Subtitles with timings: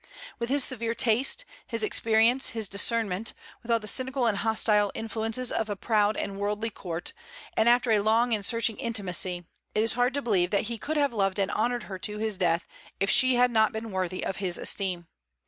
[0.39, 5.51] With his severe taste, his experience, his discernment, with all the cynical and hostile influences
[5.51, 7.13] of a proud and worldly court,
[7.55, 9.45] and after a long and searching intimacy,
[9.75, 12.39] it is hard to believe that he could have loved and honored her to his
[12.39, 12.65] death
[12.99, 15.05] if she had not been worthy of his esteem.